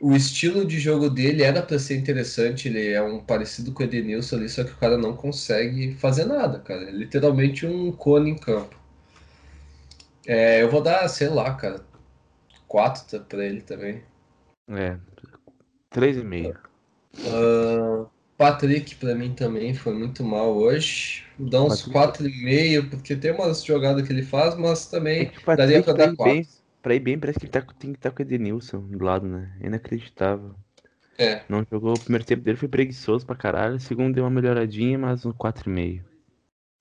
o 0.00 0.14
estilo 0.14 0.66
de 0.66 0.78
jogo 0.78 1.08
dele 1.08 1.42
era 1.42 1.62
pra 1.62 1.78
ser 1.78 1.96
interessante. 1.96 2.68
Ele 2.68 2.92
é 2.92 3.02
um 3.02 3.20
parecido 3.20 3.72
com 3.72 3.82
o 3.82 3.86
Edenilson 3.86 4.36
ali, 4.36 4.48
só 4.48 4.64
que 4.64 4.72
o 4.72 4.76
cara 4.76 4.98
não 4.98 5.16
consegue 5.16 5.94
fazer 5.94 6.26
nada, 6.26 6.58
cara. 6.58 6.82
É 6.82 6.90
literalmente 6.90 7.66
um 7.66 7.90
cone 7.92 8.30
em 8.30 8.36
campo. 8.38 8.76
É, 10.26 10.62
eu 10.62 10.70
vou 10.70 10.82
dar, 10.82 11.08
sei 11.08 11.28
lá, 11.28 11.54
cara, 11.54 11.84
quatro 12.66 13.20
pra 13.20 13.44
ele 13.44 13.60
também. 13.62 14.02
É. 14.68 14.98
Três 15.90 16.16
e 16.16 16.24
meio. 16.24 16.58
Ah, 17.26 18.06
Patrick 18.36 18.96
pra 18.96 19.14
mim 19.14 19.34
também 19.34 19.74
foi 19.74 19.94
muito 19.94 20.22
mal 20.24 20.54
hoje. 20.56 21.24
Dar 21.38 21.62
uns 21.62 21.82
Patrick- 21.82 21.92
quatro 21.92 22.28
e 22.28 22.44
meio, 22.44 22.90
porque 22.90 23.14
tem 23.16 23.32
umas 23.32 23.64
jogadas 23.64 24.06
que 24.06 24.12
ele 24.12 24.22
faz, 24.22 24.54
mas 24.56 24.86
É 24.86 24.90
também 24.90 25.26
que 25.30 25.38
o 25.38 25.56
daria 25.56 25.82
pra 25.82 25.92
dar 25.92 26.12
ir 26.12 26.16
quatro. 26.16 26.34
bem, 26.34 26.48
pra 26.82 26.94
ir 26.94 27.00
bem, 27.00 27.18
parece 27.18 27.38
que 27.38 27.46
ele 27.46 27.52
tá, 27.52 27.62
tem 27.62 27.92
que 27.92 27.98
estar 27.98 28.10
com 28.10 28.22
o 28.22 28.22
Edenilson 28.22 28.80
do 28.80 29.04
lado, 29.04 29.26
né? 29.26 29.56
É 29.60 29.66
inacreditável. 29.66 30.54
É. 31.18 31.42
Não 31.48 31.64
jogou. 31.70 31.94
O 31.94 31.98
primeiro 31.98 32.24
tempo 32.24 32.42
dele 32.42 32.56
foi 32.58 32.68
preguiçoso 32.68 33.24
pra 33.24 33.36
caralho. 33.36 33.76
O 33.76 33.80
segundo 33.80 34.14
deu 34.14 34.24
uma 34.24 34.30
melhoradinha, 34.30 34.98
mas 34.98 35.24
um 35.24 35.32
4,5. 35.32 36.04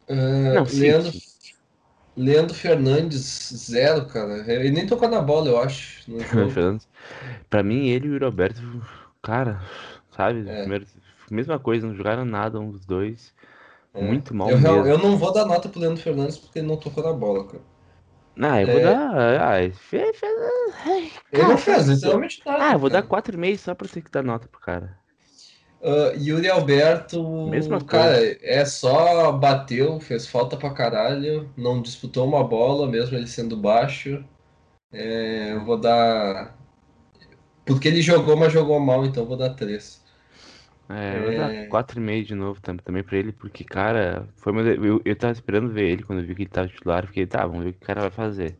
Ah, 0.09 0.13
Não, 0.55 0.65
sim, 0.65 0.81
Leandro, 0.81 1.11
sim. 1.11 1.19
Leandro 2.17 2.55
Fernandes, 2.55 3.53
zero, 3.69 4.05
cara. 4.05 4.43
Ele 4.51 4.71
nem 4.71 4.87
tocou 4.87 5.09
na 5.09 5.21
bola, 5.21 5.49
eu 5.49 5.59
acho, 5.59 6.09
no. 6.09 6.19
Fernandes. 6.51 6.87
Pra 7.49 7.61
mim, 7.63 7.87
ele 7.87 8.07
e 8.07 8.11
o 8.15 8.19
Roberto, 8.19 8.61
cara, 9.21 9.61
sabe? 10.15 10.47
É. 10.49 10.59
Primeiro, 10.61 10.85
mesma 11.29 11.59
coisa, 11.59 11.85
não 11.87 11.95
jogaram 11.95 12.23
nada 12.25 12.59
um 12.59 12.71
dos 12.71 12.85
dois. 12.85 13.33
É. 13.93 14.01
Muito 14.01 14.33
mal 14.35 14.49
eu, 14.49 14.59
mesmo. 14.59 14.85
eu 14.87 14.97
não 14.97 15.17
vou 15.17 15.31
dar 15.33 15.45
nota 15.45 15.69
pro 15.69 15.79
Leandro 15.79 16.01
Fernandes 16.01 16.37
porque 16.37 16.59
ele 16.59 16.67
não 16.67 16.77
tocou 16.77 17.03
na 17.03 17.13
bola, 17.13 17.45
cara. 17.47 17.63
Ah, 18.37 18.61
eu 18.61 18.67
vou 18.67 18.79
É. 18.79 18.83
dar. 18.83 19.41
Ah, 19.41 19.71
fe- 19.71 20.11
fe- 20.13 20.25
ai, 20.85 21.11
Ele 21.31 21.41
cara, 21.41 21.47
não 21.47 21.57
fez 21.57 21.87
literalmente 21.87 22.41
nada. 22.45 22.63
Ah, 22.65 22.73
eu 22.73 22.79
vou 22.79 22.89
dar 22.89 23.01
cara. 23.01 23.07
4,5 23.23 23.57
só 23.57 23.73
pra 23.73 23.87
ter 23.87 24.01
que 24.01 24.11
dar 24.11 24.23
nota 24.23 24.47
pro 24.49 24.59
cara. 24.59 24.97
Ah, 25.85 26.13
Yuri 26.17 26.49
Alberto, 26.49 27.21
Mesma 27.43 27.79
cara, 27.87 28.17
é 28.41 28.65
só 28.65 29.31
bateu, 29.33 29.99
fez 29.99 30.27
falta 30.27 30.57
pra 30.57 30.73
caralho, 30.73 31.53
não 31.55 31.81
disputou 31.81 32.27
uma 32.27 32.43
bola, 32.43 32.87
mesmo 32.87 33.15
ele 33.15 33.27
sendo 33.27 33.55
baixo. 33.57 34.23
É, 34.91 35.53
eu 35.53 35.65
vou 35.65 35.79
dar. 35.79 36.57
Porque 37.65 37.87
ele 37.87 38.01
jogou, 38.01 38.35
mas 38.37 38.53
jogou 38.53 38.79
mal, 38.79 39.05
então 39.05 39.23
eu 39.23 39.27
vou 39.27 39.37
dar 39.37 39.53
três. 39.55 40.01
É, 40.87 41.17
eu 41.17 41.23
vou 41.23 41.31
É. 41.31 41.35
dar 41.35 41.57
4,5 41.67 42.27
de 42.27 42.35
novo 42.35 42.61
tam- 42.61 42.77
também 42.77 43.03
pra 43.03 43.17
ele, 43.17 43.31
porque, 43.33 43.63
cara, 43.63 44.27
foi 44.37 44.53
meu... 44.53 44.63
eu, 44.83 45.01
eu 45.03 45.15
tava 45.17 45.33
esperando 45.33 45.71
ver 45.73 45.89
ele 45.89 46.03
quando 46.03 46.19
eu 46.21 46.25
vi 46.27 46.35
que 46.35 46.43
ele 46.43 46.49
tava 46.49 46.67
titular. 46.67 47.07
Fiquei, 47.07 47.25
tá, 47.27 47.45
vamos 47.45 47.63
ver 47.63 47.69
o 47.71 47.73
que 47.73 47.83
o 47.83 47.87
cara 47.87 48.01
vai 48.01 48.11
fazer. 48.11 48.59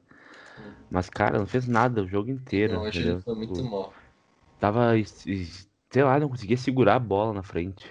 Mas, 0.90 1.10
cara, 1.10 1.40
não 1.40 1.48
fez 1.48 1.68
nada 1.68 2.04
o 2.04 2.08
jogo 2.10 2.30
inteiro. 2.32 2.76
Não, 2.76 2.82
hoje 2.82 3.02
ele 3.02 3.16
foi 3.16 3.34
muito 3.36 3.64
Tipo, 3.64 3.70
mal. 3.70 3.94
Tava, 4.60 4.94
sei 5.96 6.04
lá, 6.04 6.20
não 6.20 6.28
conseguia 6.30 6.58
segurar 6.58 6.96
a 6.96 7.00
bola 7.00 7.34
na 7.34 7.42
frente. 7.42 7.90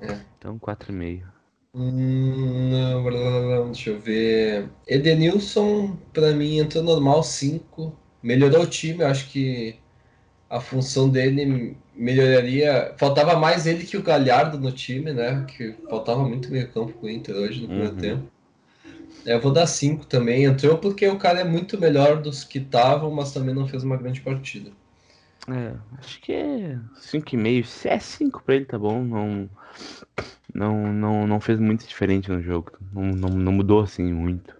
É. 0.00 0.26
Então, 0.38 0.58
4,5. 0.58 1.28
Hum, 1.74 2.70
não, 2.70 3.02
blá, 3.04 3.10
blá, 3.12 3.40
blá, 3.58 3.64
deixa 3.66 3.90
eu 3.90 4.00
ver. 4.00 4.70
Edenilson, 4.86 5.96
pra 6.12 6.32
mim, 6.32 6.58
entrou 6.58 6.82
normal 6.82 7.22
5. 7.22 7.94
Melhorou 8.22 8.62
o 8.62 8.66
time, 8.66 9.02
eu 9.02 9.06
acho 9.08 9.30
que 9.30 9.78
a 10.50 10.60
função 10.60 11.08
dele 11.10 11.76
melhoraria. 11.94 12.94
Faltava 12.98 13.36
mais 13.38 13.66
ele 13.66 13.84
que 13.86 13.96
o 13.96 14.02
Galhardo 14.02 14.58
no 14.58 14.72
time, 14.72 15.12
né? 15.12 15.44
Que 15.46 15.74
faltava 15.88 16.26
muito 16.28 16.50
meio 16.52 16.70
campo 16.72 16.92
pro 16.98 17.10
Inter 17.10 17.36
hoje 17.36 17.62
no 17.62 17.68
primeiro 17.68 17.94
Uhum. 17.94 18.00
tempo. 18.00 18.32
É, 19.26 19.34
Eu 19.34 19.40
vou 19.40 19.52
dar 19.52 19.66
5 19.66 20.06
também. 20.06 20.44
Entrou 20.44 20.78
porque 20.78 21.06
o 21.08 21.18
cara 21.18 21.40
é 21.40 21.44
muito 21.44 21.78
melhor 21.78 22.22
dos 22.22 22.44
que 22.44 22.58
estavam, 22.58 23.10
mas 23.10 23.32
também 23.32 23.54
não 23.54 23.68
fez 23.68 23.82
uma 23.84 23.96
grande 23.96 24.20
partida. 24.22 24.72
É, 25.48 25.72
acho 25.98 26.20
que 26.20 26.32
é 26.32 26.78
5,5. 27.00 27.64
Se 27.64 27.88
é 27.88 27.98
5 27.98 28.42
pra 28.42 28.54
ele, 28.54 28.64
tá 28.64 28.78
bom. 28.78 29.04
Não, 29.04 29.48
não, 30.52 30.92
não, 30.92 31.26
não 31.26 31.40
fez 31.40 31.60
muito 31.60 31.86
diferente 31.86 32.30
no 32.30 32.42
jogo. 32.42 32.72
Não, 32.92 33.02
não, 33.02 33.28
não 33.28 33.52
mudou 33.52 33.80
assim 33.80 34.12
muito. 34.12 34.56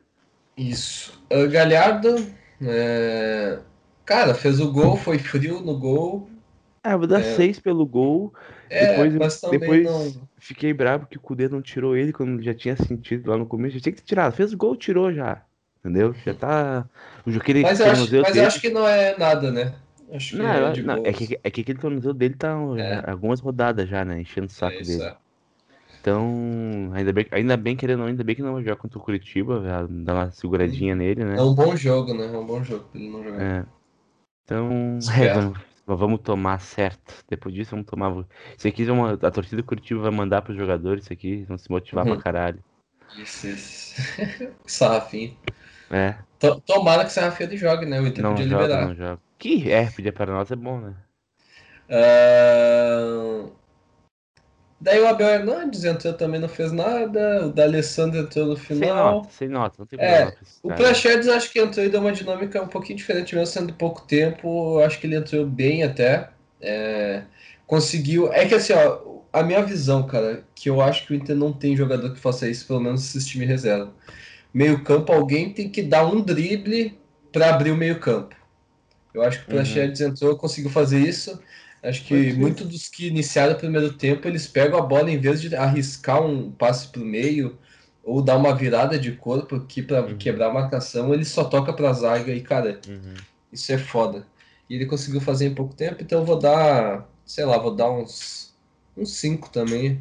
Isso. 0.57 1.21
Ah, 1.31 1.47
Galhardo, 1.47 2.17
é, 2.63 3.59
cara, 4.05 4.35
fez 4.35 4.61
o 4.61 4.71
gol, 4.71 4.97
foi 4.97 5.19
frio 5.19 5.61
no 5.61 5.79
gol. 5.79 6.31
Ah, 6.83 6.93
eu 6.93 6.99
vou 6.99 7.09
dar 7.09 7.21
É. 7.21 7.35
6 7.35 7.59
pelo 7.59 7.85
gol. 7.85 8.33
É, 8.71 8.87
depois 8.87 9.41
depois 9.51 10.15
não. 10.15 10.29
fiquei 10.39 10.73
bravo 10.73 11.07
que 11.07 11.17
o 11.17 11.21
Kudê 11.21 11.49
não 11.49 11.61
tirou 11.61 11.97
ele 11.97 12.13
quando 12.13 12.43
já 12.43 12.55
tinha 12.55 12.77
sentido 12.77 13.31
lá 13.31 13.37
no 13.37 13.47
começo. 13.47 13.75
Já 13.75 13.81
tinha 13.81 13.93
que 13.93 14.03
tirar. 14.03 14.31
Fez 14.33 14.53
o 14.53 14.57
gol, 14.57 14.77
tirou 14.77 15.13
já. 15.13 15.43
Entendeu? 15.81 16.15
Já 16.25 16.35
tá. 16.35 16.89
O 17.27 17.31
aquele 17.37 17.63
Mas 17.63 17.81
eu 17.81 17.91
acho, 17.91 18.21
mas 18.23 18.37
eu 18.37 18.47
acho 18.47 18.61
que 18.61 18.71
não 18.71 18.87
é 18.87 19.17
nada, 19.19 19.51
né? 19.51 19.75
Acho 20.13 20.37
que 20.37 20.43
Não, 20.43 20.47
é 20.69 20.73
de 20.73 20.83
não, 20.83 20.97
é, 21.05 21.13
que, 21.13 21.39
é 21.43 21.51
que 21.51 21.61
aquele 21.63 21.79
tornozelo 21.79 22.15
dele 22.15 22.35
tá 22.35 22.57
É. 22.79 23.11
algumas 23.11 23.41
rodadas 23.41 23.89
já, 23.89 24.05
né? 24.05 24.21
Enchendo 24.21 24.47
o 24.47 24.51
saco 24.51 24.77
É 24.77 24.83
dele. 24.83 25.03
é. 25.03 25.17
Então, 26.01 26.91
ainda 26.95 27.13
bem, 27.13 27.27
ainda 27.33 27.57
bem 27.57 27.77
querendo 27.77 28.05
ainda 28.05 28.23
bem 28.23 28.37
que 28.37 28.43
não 28.43 28.53
vai 28.55 28.63
jogar 28.63 28.77
contra 28.77 28.97
o 28.97 29.03
Curitiba, 29.03 29.59
vai 29.59 29.87
dar 29.89 30.15
uma 30.15 30.31
seguradinha 30.31 30.95
nele, 30.95 31.25
né? 31.25 31.37
É 31.37 31.43
um 31.43 31.53
bom 31.53 31.75
jogo, 31.75 32.15
né? 32.15 32.27
É 32.33 32.39
um 32.39 32.47
bom 32.47 32.63
jogo 32.63 32.85
pra 32.85 33.01
ele 33.01 33.11
não 33.11 33.25
jogar. 33.25 33.43
É. 33.43 33.65
Então, 34.45 34.99
é, 35.19 35.35
vamos, 35.35 35.59
vamos 35.85 36.21
tomar 36.21 36.61
certo. 36.61 37.25
Depois 37.29 37.53
disso, 37.53 37.73
vamos 37.73 37.87
tomar. 37.87 38.25
Isso 38.57 38.69
aqui, 38.69 38.89
é 38.89 38.93
uma- 38.93 39.15
a 39.15 39.31
torcida 39.33 39.57
do 39.61 39.67
Curitiba 39.67 40.01
vai 40.03 40.13
mandar 40.13 40.43
pros 40.43 40.57
jogadores 40.57 41.03
isso 41.05 41.13
aqui, 41.13 41.43
vão 41.49 41.59
se 41.59 41.69
motivar 41.69 42.07
Uhum. 42.07 42.15
pra 42.15 42.23
caralho. 42.23 42.61
Isso, 43.19 43.49
isso. 43.49 43.95
Sarrafinho. 44.65 45.37
É, 45.91 46.15
To- 46.39 46.61
Tomara 46.61 47.03
que 47.05 47.11
o 47.11 47.13
Sarrafinho 47.13 47.57
jogue, 47.57 47.85
né? 47.87 48.01
O 48.01 48.07
Inter 48.07 48.23
não 48.23 48.31
podia 48.35 48.49
joga, 48.49 48.63
liberar. 48.63 48.87
não 48.87 48.95
joga. 48.95 49.26
Que 49.39 49.71
é, 49.73 49.91
pedir 49.91 50.13
para 50.13 50.31
nós 50.35 50.51
é 50.51 50.57
bom, 50.57 50.79
né? 50.81 50.95
Ah, 51.89 53.47
Daí 54.81 55.01
o 55.01 55.07
Abel 55.09 55.29
Hernandes 55.29 55.85
entrou 55.85 56.13
também, 56.15 56.41
não 56.41 56.49
fez 56.49 56.71
nada. 56.73 57.47
O 57.47 57.53
D'Alessandro 57.53 58.21
entrou 58.21 58.47
no 58.47 58.57
Sem 58.69 58.93
final. 58.93 58.93
nota, 58.93 59.29
sem 59.31 59.49
nota, 59.49 59.77
não 59.79 59.87
tem 59.87 59.99
É, 59.99 59.99
problema. 59.99 60.37
esse 60.41 60.63
O 60.63 60.73
cara. 60.73 60.75
Praxedes 60.75 61.29
acho 61.29 61.53
que 61.53 61.61
entrou 61.61 61.85
e 61.87 61.91
deu 61.91 62.01
uma 62.01 62.13
dinâmica 62.13 62.63
um 62.63 62.69
pouquinho 62.69 62.99
diferente, 62.99 63.35
mesmo 63.35 63.47
sendo 63.53 63.75
pouco 63.75 64.03
tempo. 64.07 64.81
eu 64.81 64.87
Acho 64.87 65.01
que 65.01 65.07
ele 65.07 65.17
entrou 65.17 65.47
bem 65.47 65.85
até. 65.85 66.31
É, 66.61 67.25
conseguiu. 67.67 68.33
É 68.33 68.47
que 68.47 68.55
assim, 68.55 68.75
ó, 68.75 69.23
a 69.33 69.43
minha 69.45 69.63
visão, 69.65 70.07
cara, 70.07 70.45
que 70.55 70.71
eu 70.71 70.81
acho 70.83 71.07
que 71.07 71.13
o 71.15 71.17
Inter 71.17 71.37
não 71.37 71.53
tem 71.53 71.77
jogador 71.77 72.13
que 72.15 72.21
faça 72.21 72.49
isso, 72.49 72.67
pelo 72.67 72.81
menos 72.81 73.03
esses 73.09 73.27
times 73.27 73.49
reserva. 73.49 73.93
meio-campo, 74.55 75.13
alguém 75.13 75.53
tem 75.53 75.71
que 75.71 75.83
dar 75.83 76.07
um 76.07 76.21
drible 76.23 76.99
para 77.33 77.51
abrir 77.51 77.71
o 77.73 77.77
meio-campo. 77.77 78.37
Eu 79.17 79.23
acho 79.23 79.39
que 79.41 79.45
o 79.51 79.55
Prachedes 79.55 80.01
uhum. 80.01 80.09
entrou 80.09 80.37
conseguiu 80.37 80.71
fazer 80.71 81.01
isso. 81.01 81.41
Acho 81.83 82.05
que 82.05 82.33
muitos 82.33 82.67
dos 82.67 82.89
que 82.89 83.07
iniciaram 83.07 83.55
o 83.55 83.59
primeiro 83.59 83.93
tempo, 83.93 84.27
eles 84.27 84.47
pegam 84.47 84.79
a 84.79 84.83
bola 84.83 85.11
em 85.11 85.19
vez 85.19 85.41
de 85.41 85.55
arriscar 85.55 86.23
um 86.23 86.51
passe 86.51 86.89
para 86.89 87.01
o 87.01 87.05
meio 87.05 87.57
ou 88.03 88.23
dar 88.23 88.37
uma 88.37 88.55
virada 88.55 88.99
de 88.99 89.13
corpo 89.13 89.57
aqui 89.57 89.83
para 89.83 90.03
uhum. 90.03 90.17
quebrar 90.17 90.49
a 90.49 90.53
marcação, 90.53 91.13
ele 91.13 91.25
só 91.25 91.45
toca 91.45 91.73
para 91.73 91.91
a 91.91 91.93
zaga 91.93 92.33
e, 92.33 92.41
cara, 92.41 92.81
uhum. 92.87 93.15
isso 93.53 93.73
é 93.73 93.79
foda. 93.79 94.25
E 94.71 94.77
ele 94.77 94.87
conseguiu 94.87 95.21
fazer 95.21 95.47
em 95.47 95.55
pouco 95.55 95.75
tempo, 95.75 95.97
então 96.01 96.21
eu 96.21 96.25
vou 96.25 96.39
dar, 96.39 97.09
sei 97.25 97.45
lá, 97.45 97.59
vou 97.59 97.75
dar 97.75 97.91
uns 97.91 98.55
5 98.97 99.47
uns 99.47 99.51
também. 99.51 100.01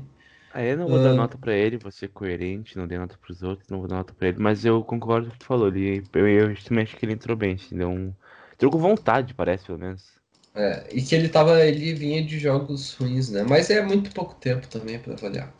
Ah, 0.53 0.63
eu 0.63 0.77
não 0.77 0.87
vou 0.87 0.99
uh... 0.99 1.03
dar 1.03 1.13
nota 1.13 1.37
para 1.37 1.53
ele, 1.53 1.77
vou 1.77 1.91
ser 1.91 2.09
coerente, 2.09 2.77
não 2.77 2.87
dei 2.87 2.97
nota 2.97 3.17
para 3.19 3.31
os 3.31 3.41
outros, 3.41 3.69
não 3.69 3.79
vou 3.79 3.87
dar 3.87 3.97
nota 3.97 4.13
para 4.13 4.27
ele, 4.27 4.37
mas 4.39 4.63
eu 4.63 4.83
concordo 4.83 5.27
com 5.27 5.31
o 5.31 5.33
que 5.33 5.39
tu 5.39 5.45
falou, 5.45 5.67
ele, 5.67 6.03
eu, 6.13 6.27
eu 6.27 6.55
também 6.63 6.83
acho 6.83 6.95
que 6.95 7.05
ele 7.05 7.13
entrou 7.13 7.35
bem, 7.35 7.53
entendeu? 7.53 7.89
Um, 7.89 8.13
entrou 8.55 8.71
com 8.71 8.79
vontade, 8.79 9.33
parece, 9.33 9.65
pelo 9.65 9.77
menos. 9.77 10.03
É, 10.55 10.87
e 10.91 11.01
que 11.01 11.13
ele 11.13 11.27
tava, 11.27 11.63
ele 11.65 11.93
vinha 11.93 12.23
de 12.23 12.39
jogos 12.39 12.93
ruins, 12.93 13.29
né? 13.29 13.43
Mas 13.43 13.69
é 13.69 13.81
muito 13.81 14.11
pouco 14.11 14.33
tempo 14.35 14.67
também 14.67 14.97
para 14.97 15.13
avaliar. 15.13 15.53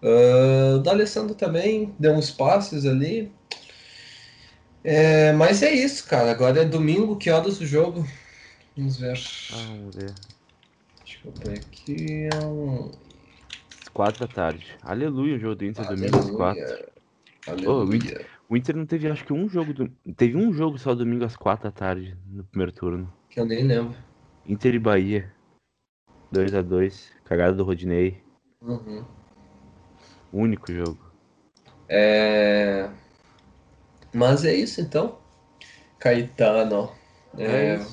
Uh, 0.00 0.76
o 0.76 0.78
D'Alessandro 0.78 1.34
também 1.34 1.92
deu 1.98 2.12
uns 2.12 2.30
passes 2.30 2.86
ali. 2.86 3.32
É, 4.84 5.32
mas 5.32 5.62
é 5.62 5.72
isso, 5.72 6.06
cara. 6.06 6.30
Agora 6.30 6.62
é 6.62 6.64
domingo, 6.64 7.16
que 7.16 7.30
horas 7.30 7.60
o 7.60 7.66
jogo? 7.66 8.06
Vamos 8.76 8.96
ver. 8.96 9.18
Ah, 9.52 9.56
vamos 9.56 9.94
ver. 9.96 10.14
Deixa 11.04 11.18
eu 11.24 11.32
ver 11.32 11.58
aqui. 11.58 12.28
É 12.32 12.46
um... 12.46 12.92
Quatro 13.92 14.20
da 14.20 14.32
tarde. 14.32 14.64
Aleluia, 14.82 15.34
o 15.34 15.38
jogo 15.40 15.56
do 15.56 15.64
Inter 15.64 15.84
Aleluia. 15.84 16.10
domingo 16.10 16.24
às 16.24 16.30
quatro. 16.36 16.88
Oh, 17.66 17.84
o, 18.48 18.56
Inter, 18.56 18.76
não 18.76 18.86
teve, 18.86 19.08
acho 19.08 19.24
que 19.24 19.32
um 19.32 19.48
jogo. 19.48 19.74
Do, 19.74 19.88
teve 20.16 20.36
um 20.36 20.52
jogo 20.52 20.78
só 20.78 20.94
domingo 20.94 21.24
às 21.24 21.36
quatro 21.36 21.64
da 21.64 21.70
tarde, 21.70 22.16
no 22.26 22.44
primeiro 22.44 22.72
turno. 22.72 23.12
Que 23.28 23.40
eu 23.40 23.44
nem 23.44 23.64
lembro. 23.64 23.96
Inter 24.46 24.74
e 24.74 24.78
Bahia. 24.78 25.32
2x2. 26.32 27.10
Cagada 27.24 27.54
do 27.54 27.64
Rodinei. 27.64 28.22
Uhum. 28.62 29.04
Único 30.32 30.72
jogo. 30.72 30.98
É... 31.88 32.88
Mas 34.14 34.44
é 34.44 34.54
isso 34.54 34.80
então. 34.80 35.18
Caetano. 35.98 36.90
É, 37.36 37.44
é. 37.44 37.86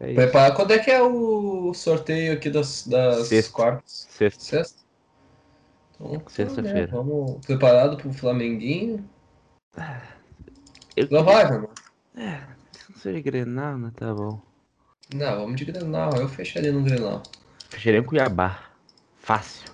É 0.00 0.14
Prepara... 0.14 0.54
Quando 0.54 0.72
é 0.72 0.78
que 0.78 0.90
é 0.90 1.02
o 1.02 1.74
sorteio 1.74 2.34
aqui 2.34 2.50
das, 2.50 2.86
das 2.86 3.28
Sexta. 3.28 3.52
quartas? 3.52 4.06
Sexta. 4.10 4.44
Sexta? 4.44 4.82
Então, 5.94 6.22
Sexta-feira. 6.28 6.80
Né, 6.82 6.86
vamos 6.86 7.44
preparado 7.44 7.96
pro 7.96 8.12
Flamenguinho. 8.12 9.04
Eu 10.96 11.08
Não 11.10 11.24
vai, 11.24 11.44
mano. 11.44 11.70
É, 12.16 12.40
se 12.72 12.90
não 12.90 12.98
seja 12.98 13.20
Grenal, 13.20 13.78
né? 13.78 13.92
Tá 13.94 14.12
bom. 14.12 14.40
Não, 15.14 15.36
vamos 15.36 15.56
de 15.56 15.64
Grenal. 15.64 16.16
Eu 16.16 16.28
fecharia 16.28 16.72
no 16.72 16.82
Grenal. 16.82 17.22
Fecharia 17.70 18.00
em 18.00 18.04
Cuiabá. 18.04 18.64
Fácil. 19.20 19.70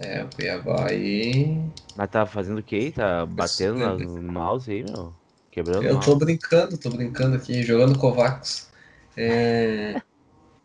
É, 0.00 0.24
o 0.24 0.28
Cuiabá 0.34 0.88
aí. 0.88 1.60
Mas 1.96 2.10
tá 2.10 2.24
fazendo 2.24 2.58
o 2.58 2.62
quê? 2.62 2.92
Tá 2.94 3.26
batendo 3.26 3.78
no, 3.78 3.98
no 3.98 4.32
mouse 4.32 4.70
aí, 4.70 4.82
meu? 4.82 5.12
Quebrando 5.50 5.84
Eu 5.84 6.00
tô 6.00 6.14
brincando, 6.16 6.78
tô 6.78 6.90
brincando 6.90 7.36
aqui, 7.36 7.62
jogando 7.62 7.98
Kovacs. 7.98 8.70
É... 9.16 10.00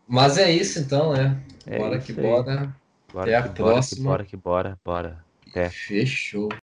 Mas 0.06 0.38
é 0.38 0.50
isso 0.50 0.78
então, 0.78 1.12
né? 1.12 1.42
É 1.66 1.78
bora 1.78 1.98
que 1.98 2.12
bora. 2.12 2.74
bora. 3.12 3.22
Até 3.22 3.34
a 3.36 3.42
próxima. 3.52 4.10
Bora 4.10 4.24
que 4.24 4.36
bora, 4.36 4.78
bora. 4.84 5.24
Até. 5.50 5.70
Fechou. 5.70 6.48